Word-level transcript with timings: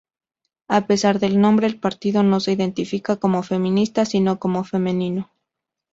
A 0.67 0.87
pesar 0.87 1.19
del 1.19 1.39
nombre, 1.39 1.67
el 1.67 1.79
partido 1.79 2.23
no 2.23 2.39
se 2.39 2.53
identifica 2.53 3.17
como 3.17 3.43
feminista, 3.43 4.03
sino 4.03 4.39
como 4.39 4.63
"femenino". 4.63 5.29